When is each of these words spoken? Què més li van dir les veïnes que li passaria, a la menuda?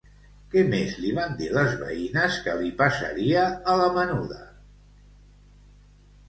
Què 0.53 0.61
més 0.69 0.93
li 1.01 1.11
van 1.17 1.35
dir 1.41 1.49
les 1.57 1.75
veïnes 1.81 2.39
que 2.47 2.55
li 2.61 2.71
passaria, 2.79 3.45
a 3.73 3.77
la 3.83 3.91
menuda? 3.99 4.41